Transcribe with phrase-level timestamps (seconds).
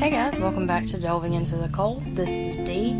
[0.00, 2.02] Hey guys, welcome back to Delving into the Cult.
[2.14, 2.92] This is Dee.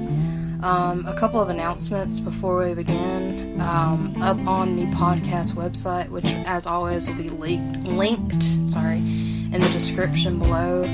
[0.62, 3.58] Um, a couple of announcements before we begin.
[3.58, 9.52] Um, up on the podcast website, which as always will be linked, linked, sorry, in
[9.52, 10.84] the description below.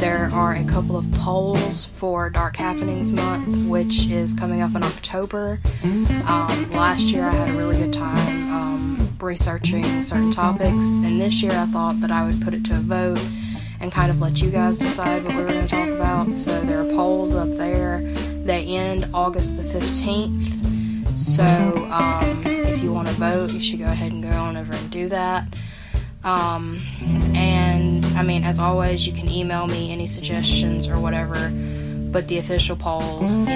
[0.00, 4.82] There are a couple of polls for Dark Happenings Month, which is coming up in
[4.82, 5.60] October.
[5.84, 11.40] Um, last year I had a really good time um, researching certain topics, and this
[11.40, 13.20] year I thought that I would put it to a vote
[13.82, 16.34] and kind of let you guys decide what we were going to talk about.
[16.34, 18.00] So there are polls up there.
[18.44, 21.18] They end August the 15th.
[21.18, 21.44] So
[21.90, 24.90] um, if you want to vote, you should go ahead and go on over and
[24.90, 25.46] do that.
[26.24, 26.78] Um,
[27.34, 31.50] and I mean, as always, you can email me any suggestions or whatever,
[32.12, 33.48] but the official polls in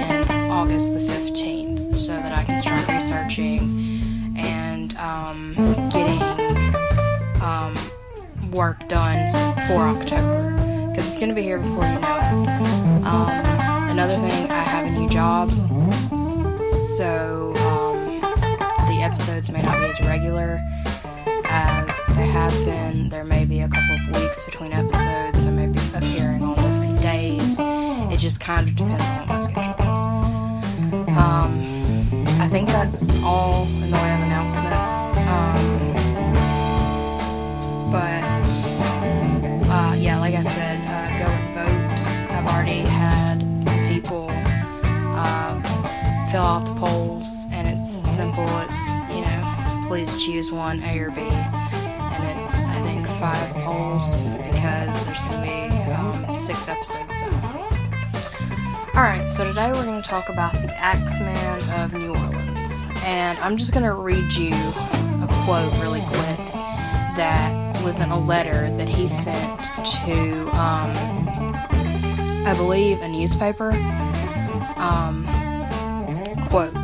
[0.50, 5.54] August the 15th so that I can start researching and um,
[5.90, 6.25] getting
[8.50, 9.28] work done
[9.66, 10.52] for October
[10.90, 13.06] because it's going to be here before you know it.
[13.06, 13.28] Um,
[13.90, 15.50] another thing, I have a new job,
[16.96, 18.20] so um,
[18.88, 20.60] the episodes may not be as regular
[21.44, 23.08] as they have been.
[23.08, 25.46] There may be a couple of weeks between episodes.
[25.46, 27.58] I may be appearing on different days.
[27.60, 29.98] It just kind of depends on what my schedule is.
[31.08, 31.76] Um,
[32.40, 35.16] I think that's all in the way of announcements.
[35.16, 35.86] Um,
[37.92, 42.30] but uh, yeah, like I said, uh, go and vote.
[42.30, 45.60] I've already had some people uh,
[46.30, 48.46] fill out the polls, and it's simple.
[48.70, 54.24] It's you know, please choose one, A or B, and it's I think five polls
[54.26, 57.56] because there's going to be um, six episodes though.
[58.94, 61.36] All right, so today we're going to talk about the Axeman
[61.82, 66.38] of New Orleans, and I'm just going to read you a quote really quick
[67.16, 70.90] that was in a letter that he sent to, um,
[72.44, 73.70] I believe, a newspaper.
[74.74, 75.22] Um,
[76.50, 76.74] quote,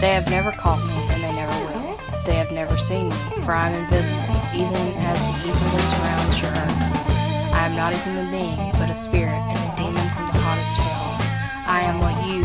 [0.00, 1.96] They have never caught me, and they never will.
[2.26, 6.40] They have never seen me, for I am invisible, even as the ether that surrounds
[6.42, 7.54] your earth.
[7.54, 10.76] I am not a human being, but a spirit and a demon from the hottest
[10.76, 11.22] hell.
[11.70, 12.42] I am what you,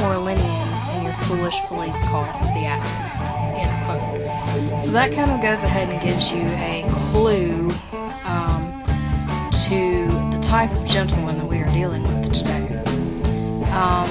[0.00, 3.12] Orleanians, and your foolish police call the Axeman.
[3.60, 4.11] End quote.
[4.82, 7.70] So that kind of goes ahead and gives you a clue
[8.24, 8.82] um,
[9.68, 12.66] to the type of gentleman that we are dealing with today.
[13.70, 14.10] Um,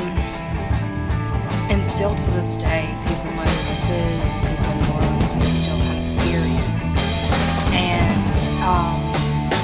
[1.70, 5.32] and still to this day, people know who this is, and people in New Orleans
[5.52, 6.72] still kind of fear him.
[7.76, 8.96] And um,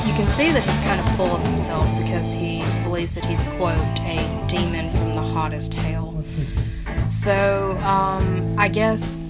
[0.06, 3.46] you can see that he's kind of full of himself because he believes that he's,
[3.46, 6.22] quote, a demon from the hottest hell.
[7.06, 9.27] So, um, I guess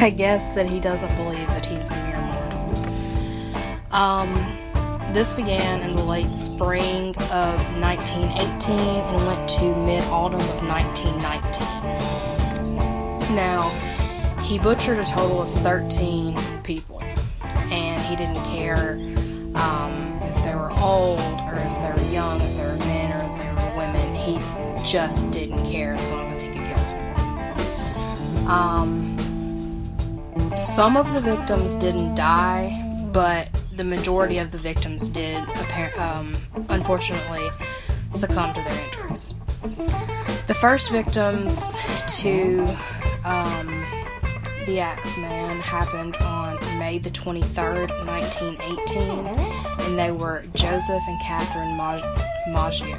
[0.00, 2.60] I guess that he doesn't believe that he's a mere mortal.
[3.92, 4.34] Um,
[5.14, 13.36] this began in the late spring of 1918 and went to mid autumn of 1919.
[13.36, 13.68] Now,
[14.42, 17.00] he butchered a total of 13 people,
[17.42, 18.98] and he didn't care
[19.54, 23.20] um, if they were old or if they were young, if they were men or
[23.30, 24.12] if they were women.
[24.16, 24.40] He
[24.84, 27.14] just didn't care as long as he could kill someone.
[28.48, 29.13] Um,
[30.56, 35.42] some of the victims didn't die, but the majority of the victims did,
[35.98, 36.34] um,
[36.68, 37.48] unfortunately,
[38.10, 39.34] succumb to their injuries.
[40.46, 41.80] The first victims
[42.18, 42.60] to
[43.24, 43.84] um,
[44.66, 49.26] the Axeman happened on May the 23rd, 1918,
[49.86, 52.96] and they were Joseph and Catherine Maggio.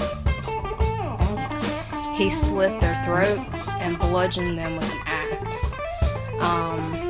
[2.15, 5.79] He slit their throats and bludgeoned them with an axe.
[6.39, 7.04] Um,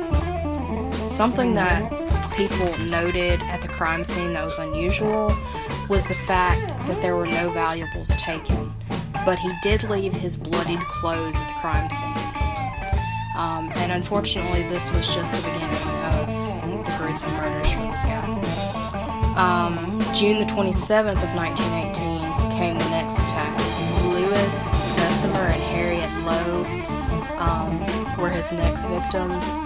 [1.16, 1.90] Something that
[2.36, 5.34] people noted at the crime scene that was unusual
[5.88, 8.70] was the fact that there were no valuables taken,
[9.24, 12.10] but he did leave his bloodied clothes at the crime scene.
[13.34, 15.70] Um, and unfortunately, this was just the beginning
[16.04, 18.26] of the gruesome murders for this guy.
[19.38, 23.56] Um, June the 27th of 1918 came the next attack.
[24.04, 26.66] Lewis, Besumer, and Harriet Lowe
[27.38, 29.56] um, were his next victims,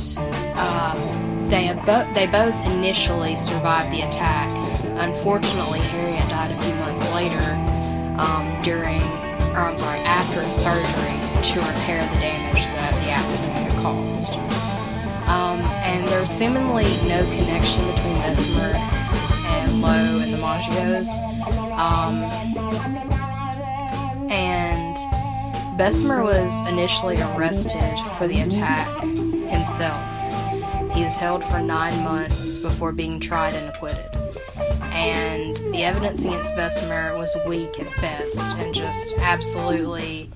[0.00, 4.50] um, they, bo- they both initially survived the attack.
[4.98, 7.42] Unfortunately, Harriet died a few months later
[8.18, 9.02] um, during,
[9.52, 14.34] or I'm sorry, after a surgery to repair the damage that the accident had caused.
[15.28, 18.74] Um, and there's seemingly no connection between Besumer
[19.62, 21.08] and Lowe and the Maggios.
[21.78, 22.22] Um,
[24.30, 24.96] and
[25.78, 28.99] Besumer was initially arrested for the attack
[29.60, 30.94] himself.
[30.94, 34.06] He was held for nine months before being tried and acquitted.
[34.92, 40.28] and the evidence against Besumer was weak at best and just absolutely,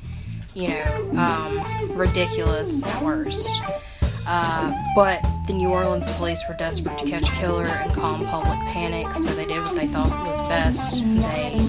[0.55, 3.61] you know, um, ridiculous at worst.
[4.27, 8.59] Uh, but the New Orleans police were desperate to catch a killer and calm public
[8.73, 11.05] panic, so they did what they thought was best.
[11.05, 11.61] They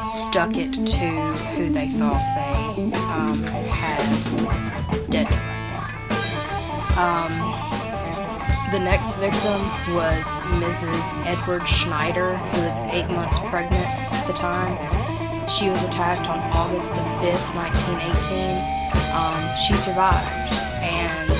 [0.00, 1.08] stuck it to
[1.56, 3.44] who they thought they um,
[7.00, 7.32] Um,
[8.72, 9.58] the next victim
[9.96, 10.28] was
[10.60, 11.16] Mrs.
[11.24, 14.76] Edward Schneider, who was eight months pregnant at the time.
[15.48, 18.52] She was attacked on August the 5th, 1918.
[19.16, 20.52] Um, she survived
[20.84, 21.30] and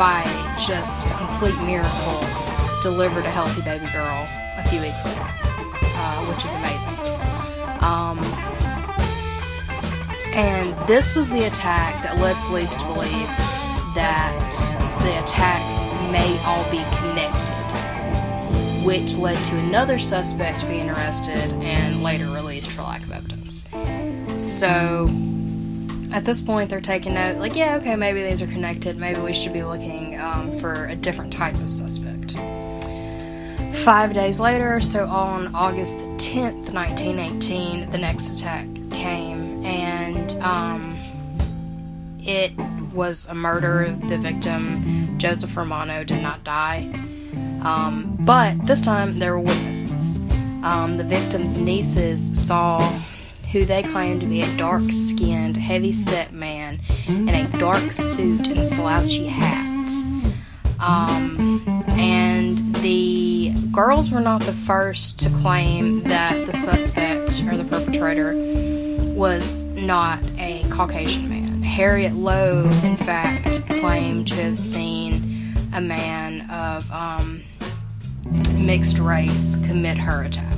[0.00, 0.26] by
[0.58, 2.26] just a complete miracle,
[2.82, 4.26] delivered a healthy baby girl
[4.58, 6.90] a few weeks later, uh, which is amazing.
[7.86, 8.18] Um,
[10.34, 13.54] and this was the attack that led police to believe
[13.94, 14.50] that
[15.00, 22.26] the attacks may all be connected, which led to another suspect being arrested and later
[22.26, 23.66] released for lack of evidence.
[24.36, 25.08] So,
[26.12, 28.96] at this point, they're taking note, like, yeah, okay, maybe these are connected.
[28.96, 32.36] Maybe we should be looking um, for a different type of suspect.
[33.84, 40.96] Five days later, so on August 10th, 1918, the next attack came, and um,
[42.20, 42.56] it
[42.94, 43.96] was a murder.
[44.08, 46.90] The victim, Joseph Romano, did not die.
[47.62, 50.18] Um, but this time, there were witnesses.
[50.62, 52.80] Um, the victim's nieces saw
[53.52, 58.48] who they claimed to be a dark skinned, heavy set man in a dark suit
[58.48, 59.90] and slouchy hat.
[60.80, 67.64] Um, and the girls were not the first to claim that the suspect or the
[67.64, 68.34] perpetrator
[69.14, 71.43] was not a Caucasian man.
[71.74, 77.42] Harriet Lowe, in fact, claimed to have seen a man of um,
[78.64, 80.56] mixed race commit her attack.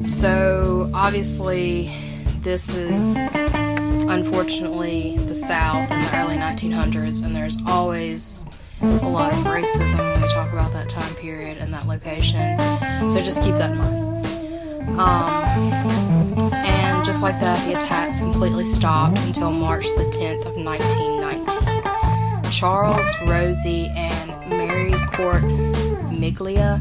[0.00, 1.94] So, obviously,
[2.40, 8.44] this is unfortunately the South in the early 1900s, and there's always
[8.82, 12.58] a lot of racism when we talk about that time period and that location.
[13.08, 14.98] So, just keep that in mind.
[14.98, 15.77] Um,
[17.18, 22.52] just like that, the attacks completely stopped until March the 10th of 1919.
[22.52, 25.42] Charles, Rosie, and Mary Court
[26.14, 26.80] Miglia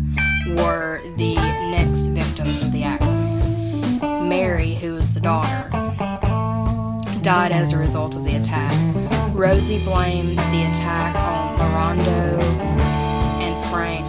[0.60, 4.30] were the next victims of the Axeman.
[4.30, 5.72] Mary, who was the daughter,
[7.24, 8.72] died as a result of the attack.
[9.34, 12.40] Rosie blamed the attack on Larondo
[13.42, 14.06] and Frank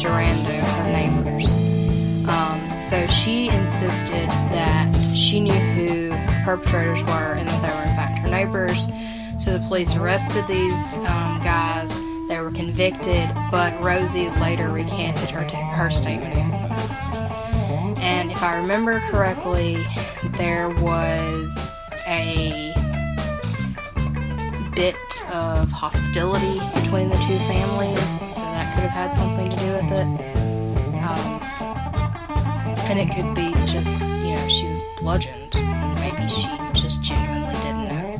[0.00, 1.25] Durando, her neighbors.
[2.88, 7.96] So she insisted that she knew who the perpetrators were and that they were, in
[7.96, 8.86] fact, her neighbors.
[9.42, 11.98] So the police arrested these um, guys
[12.28, 16.72] they were convicted, but Rosie later recanted her, her statement against them.
[17.98, 19.84] And if I remember correctly,
[20.38, 22.72] there was a
[24.74, 24.96] bit
[25.32, 29.92] of hostility between the two families, so that could have had something to do with
[29.92, 31.02] it.
[31.02, 31.45] Um,
[32.88, 35.54] and it could be just, you know, she was bludgeoned.
[35.96, 38.16] Maybe she just genuinely didn't know.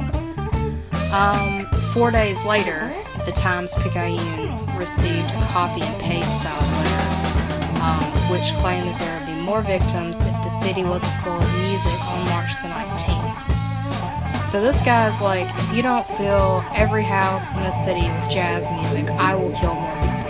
[1.13, 2.93] Um, four days later,
[3.25, 9.19] the Times Picayune received a copy and paste style letter, um, which claimed that there
[9.21, 14.45] would be more victims if the city wasn't full of music on March the 19th.
[14.45, 18.71] So this guy's like, if you don't fill every house in the city with jazz
[18.73, 20.27] music, I will kill more people.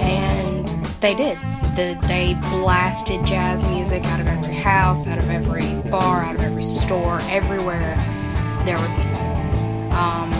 [0.00, 0.68] And
[1.00, 1.38] they did.
[1.74, 6.42] The, they blasted jazz music out of every house, out of every bar, out of
[6.42, 7.96] every store, everywhere
[8.64, 9.26] there was music.
[9.92, 10.32] Um,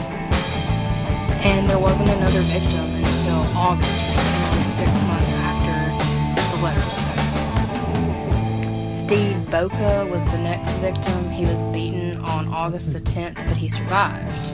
[1.42, 6.98] and there wasn't another victim until August, which was six months after the letter was
[6.98, 8.88] sent.
[8.88, 11.30] Steve Boca was the next victim.
[11.30, 14.52] He was beaten on August the 10th, but he survived.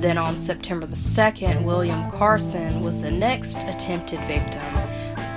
[0.00, 4.62] Then on September the 2nd, William Carson was the next attempted victim,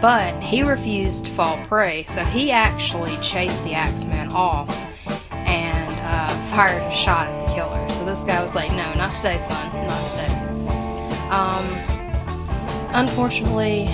[0.02, 4.68] but he refused to fall prey, so he actually chased the Axeman off
[5.32, 7.90] and uh, fired a shot at the killer.
[7.90, 10.42] So this guy was like, No, not today, son, not today.
[11.30, 11.64] Um,
[12.94, 13.88] unfortunately,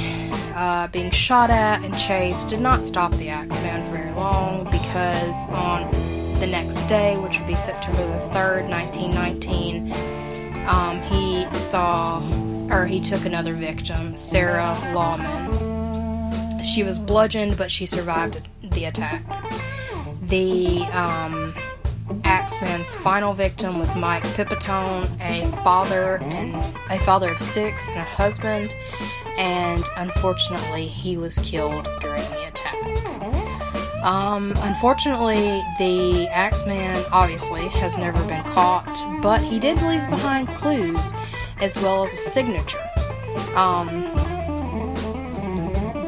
[0.55, 5.49] uh, being shot at and chased did not stop the Axeman for very long because
[5.49, 5.91] on
[6.39, 9.91] the next day, which would be September the 3rd, 1919,
[10.67, 12.21] um, he saw,
[12.71, 15.76] or he took another victim, Sarah Laumann.
[16.73, 19.23] She was bludgeoned, but she survived the attack.
[20.23, 21.53] The um,
[22.23, 26.55] Axeman's final victim was Mike Pepitone, a father and
[26.89, 28.73] a father of six and a husband.
[29.37, 34.03] and unfortunately, he was killed during the attack.
[34.03, 41.13] Um, unfortunately, the Axeman obviously has never been caught, but he did leave behind clues
[41.61, 42.83] as well as a signature.
[43.55, 44.03] Um,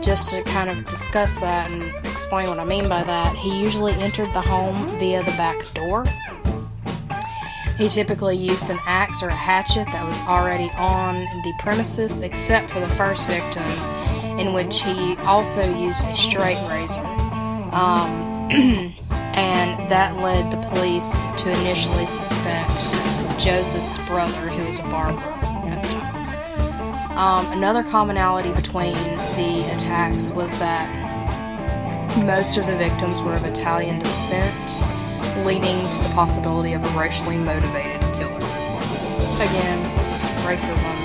[0.02, 3.94] just to kind of discuss that and explain what I mean by that, he usually
[3.94, 6.06] entered the home via the back door.
[7.78, 12.70] He typically used an axe or a hatchet that was already on the premises, except
[12.70, 13.92] for the first victims,
[14.40, 17.00] in which he also used a straight razor.
[17.72, 18.50] Um,
[19.12, 22.70] and that led the police to initially suspect
[23.40, 25.39] Joseph's brother, who was a barber.
[27.20, 28.94] Um, another commonality between
[29.36, 30.88] the attacks was that
[32.26, 34.88] most of the victims were of Italian descent,
[35.46, 38.40] leading to the possibility of a racially motivated killer.
[39.36, 39.84] Again,
[40.48, 40.96] racism,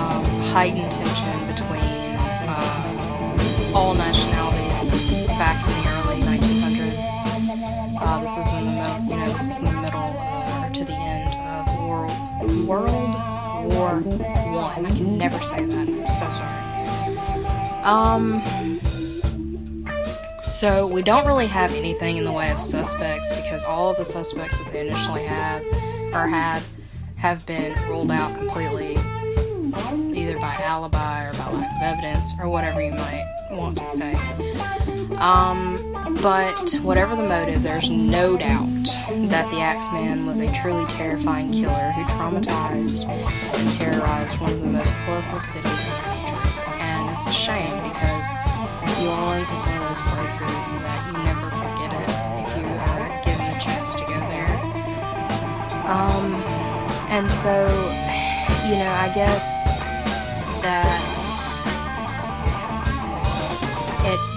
[0.00, 2.16] um, heightened tension between
[2.48, 8.00] uh, all nationalities back in the early 1900s.
[8.00, 10.70] Uh, this is in the middle, you know, this is in the middle uh, or
[10.70, 13.11] to the end of World World
[14.00, 14.86] One.
[14.86, 14.90] I.
[14.90, 15.88] Can never say that.
[15.88, 17.84] I'm so sorry.
[17.84, 18.42] Um.
[20.42, 24.58] So we don't really have anything in the way of suspects because all the suspects
[24.58, 25.62] that they initially have
[26.12, 26.62] or had
[27.16, 28.96] have been ruled out completely,
[30.16, 31.41] either by alibi or by
[31.82, 34.14] evidence or whatever you might want to say.
[35.18, 35.78] Um,
[36.22, 38.84] but whatever the motive, there's no doubt
[39.30, 44.66] that the Axeman was a truly terrifying killer who traumatized and terrorized one of the
[44.66, 46.62] most colorful cities in the country.
[46.80, 48.26] And it's a shame because
[48.98, 52.10] New Orleans is one of those places that you never forget it
[52.42, 54.50] if you are given a chance to go there.
[55.86, 56.34] Um,
[57.10, 57.52] and so,
[58.66, 59.82] you know, I guess
[60.62, 61.41] that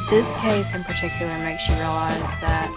[0.09, 2.69] this case in particular makes you realize that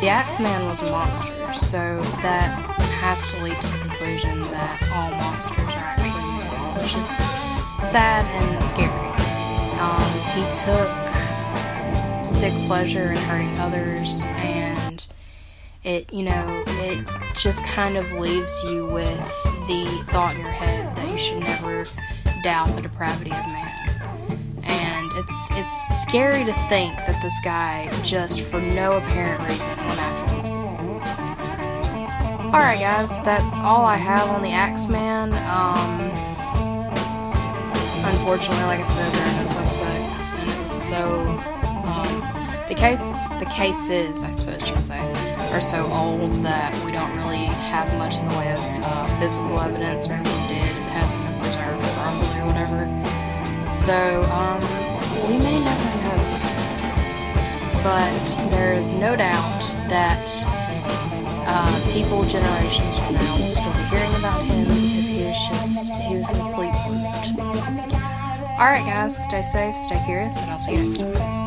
[0.00, 2.58] the Axeman was a monster, so that
[3.00, 7.08] has to lead to the conclusion that all monsters are actually men, which is
[7.90, 8.90] sad and scary.
[9.78, 15.06] Um, he took sick pleasure in hurting others and
[15.82, 19.18] it you know it just kind of leaves you with
[19.66, 21.84] the thought in your head that you should never
[22.44, 23.71] doubt the depravity of man
[25.22, 30.34] it's it's scary to think that this guy just for no apparent reason went after
[30.34, 30.62] these people
[32.52, 36.00] alright guys that's all i have on the axeman um
[38.10, 41.52] unfortunately like i said there are no suspects and it was so
[42.68, 44.98] the case, the cases, I suppose you could say,
[45.52, 49.60] are so old that we don't really have much in the way of uh, physical
[49.60, 51.84] evidence, or we did, it hasn't been preserved
[52.40, 52.88] or whatever.
[53.66, 54.71] So, um,
[55.28, 56.22] we may never know
[57.82, 60.30] but there is no doubt that
[61.46, 65.92] uh, people generations from now will still be hearing about him because he was just,
[65.92, 67.46] he was a complete brute.
[68.52, 71.41] Alright, guys, stay safe, stay curious, and I'll see you next time.